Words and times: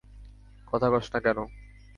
কথা 0.67 0.87
কসনা 0.93 1.19
কেন? 1.25 1.37